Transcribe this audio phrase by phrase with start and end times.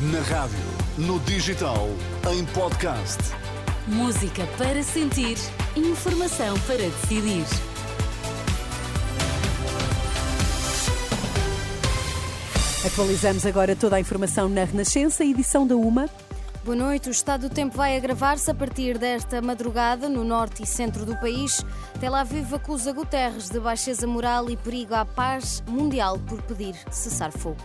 [0.00, 0.56] Na rádio,
[0.96, 1.88] no digital,
[2.30, 3.18] em podcast.
[3.88, 5.36] Música para sentir,
[5.74, 7.44] informação para decidir.
[12.86, 16.08] Atualizamos agora toda a informação na Renascença, edição da UMA.
[16.64, 17.08] Boa noite.
[17.08, 21.16] O estado do tempo vai agravar-se a partir desta madrugada no norte e centro do
[21.16, 21.64] país.
[21.98, 27.32] Tel Aviv acusa Guterres de baixeza moral e perigo à paz mundial por pedir cessar
[27.32, 27.56] fogo.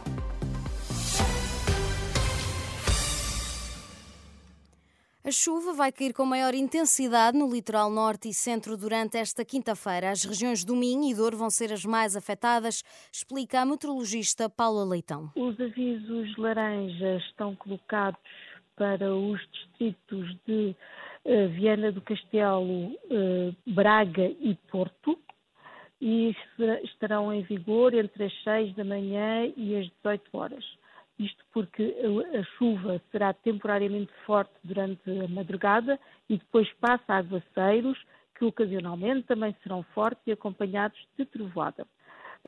[5.26, 10.12] A chuva vai cair com maior intensidade no litoral norte e centro durante esta quinta-feira.
[10.12, 14.84] As regiões do Minho e Douro vão ser as mais afetadas, explica a meteorologista Paula
[14.84, 15.32] Leitão.
[15.38, 18.20] Os avisos laranjas estão colocados
[18.76, 20.76] para os distritos de
[21.24, 25.18] uh, Viana do Castelo, uh, Braga e Porto
[26.02, 26.36] e
[26.84, 30.66] estarão em vigor entre as 6 da manhã e as 18 horas
[31.20, 31.96] isto porque
[32.38, 37.98] a chuva será temporariamente forte durante a madrugada e depois passa a aguaceiros,
[38.36, 41.86] que ocasionalmente também serão fortes e acompanhados de trovoada.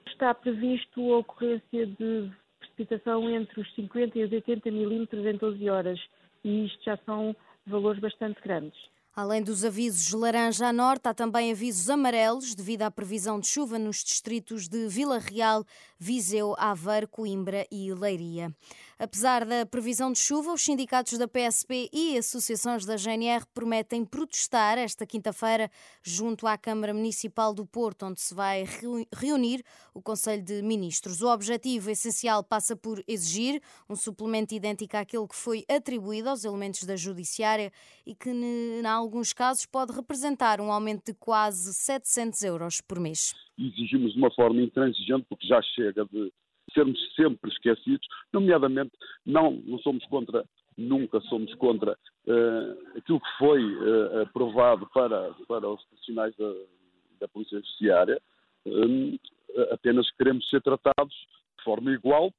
[0.08, 5.70] Está previsto a ocorrência de precipitação entre os 50 e os 80 milímetros em 12
[5.70, 6.00] horas,
[6.44, 7.36] e isto já são
[7.68, 8.78] valores bastante grandes.
[9.16, 13.80] Além dos avisos laranja a norte, há também avisos amarelos devido à previsão de chuva
[13.80, 15.64] nos distritos de Vila Real,
[15.98, 18.54] Viseu, Aveiro, Coimbra e Leiria.
[19.00, 24.78] Apesar da previsão de chuva, os sindicatos da PSP e associações da GNR prometem protestar
[24.78, 25.72] esta quinta-feira
[26.04, 28.66] junto à Câmara Municipal do Porto, onde se vai
[29.14, 31.22] reunir o Conselho de Ministros.
[31.22, 36.84] O objetivo essencial passa por exigir um suplemento idêntico àquele que foi atribuído aos elementos
[36.84, 37.72] da Judiciária
[38.06, 43.34] e que, em alguns casos, pode representar um aumento de quase 700 euros por mês.
[43.58, 46.32] Exigimos de uma forma intransigente, porque já chega de
[46.74, 48.92] sermos sempre esquecidos, nomeadamente
[49.26, 50.44] não, não somos contra,
[50.78, 56.52] nunca somos contra uh, aquilo que foi uh, aprovado para, para os profissionais da,
[57.22, 58.22] da Polícia Judiciária,
[58.66, 59.20] uh,
[59.72, 61.16] apenas queremos ser tratados
[61.58, 62.34] de forma igual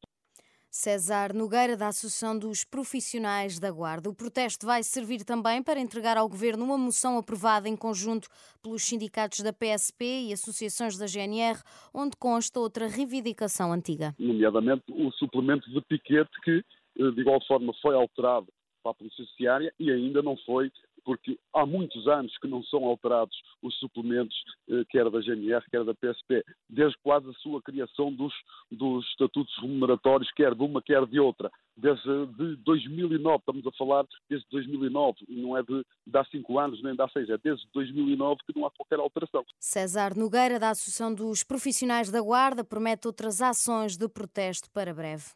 [0.77, 4.11] César Nogueira, da Associação dos Profissionais da Guarda.
[4.11, 8.29] O protesto vai servir também para entregar ao Governo uma moção aprovada em conjunto
[8.63, 11.63] pelos sindicatos da PSP e associações da GNR,
[11.95, 14.15] onde consta outra reivindicação antiga.
[14.19, 16.63] Nomeadamente o suplemento de piquete que,
[16.99, 18.49] eh, de igual forma, foi alterado
[18.83, 20.71] para a Polícia Judiciária e ainda não foi
[21.07, 24.37] porque há muitos anos que não são alterados os suplementos,
[24.69, 28.35] eh, quer da GNR, quer da PSP, desde quase a sua criação dos,
[28.73, 31.49] dos estatutos remuneratórios, quer de uma, quer de outra.
[31.77, 36.83] Desde de 2009, estamos a falar desde 2009, não é de, de há cinco anos
[36.83, 39.45] nem de há seis, é desde 2009 que não há qualquer alteração.
[39.61, 45.27] César Nogueira, da Associação dos Profissionais da Guarda, promete outras ações de protesto para breve.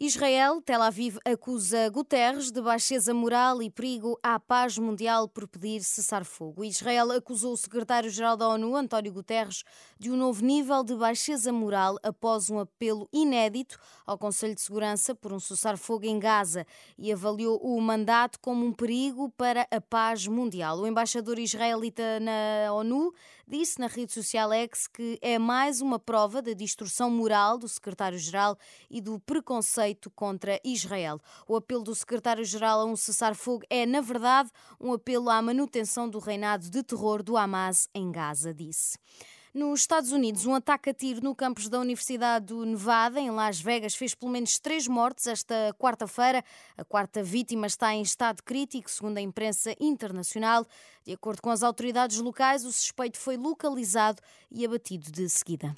[0.00, 5.82] Israel, Tel Aviv, acusa Guterres de baixeza moral e perigo à paz mundial por pedir
[5.82, 6.64] cessar-fogo.
[6.64, 9.64] Israel acusou o secretário-geral da ONU, António Guterres,
[9.98, 13.76] de um novo nível de baixeza moral após um apelo inédito
[14.06, 16.64] ao Conselho de Segurança por um cessar-fogo em Gaza
[16.96, 20.78] e avaliou o mandato como um perigo para a paz mundial.
[20.78, 23.12] O embaixador israelita na ONU
[23.48, 28.56] disse na rede social X que é mais uma prova da distorção moral do secretário-geral
[28.88, 31.18] e do preconceito feito contra Israel.
[31.46, 36.18] O apelo do secretário-geral a um cessar-fogo é, na verdade, um apelo à manutenção do
[36.18, 38.98] reinado de terror do Hamas em Gaza, disse.
[39.54, 43.58] Nos Estados Unidos, um ataque a tiro no campus da Universidade do Nevada, em Las
[43.60, 46.44] Vegas, fez pelo menos três mortes esta quarta-feira.
[46.76, 50.66] A quarta vítima está em estado crítico, segundo a imprensa internacional.
[51.02, 54.20] De acordo com as autoridades locais, o suspeito foi localizado
[54.50, 55.74] e abatido de seguida.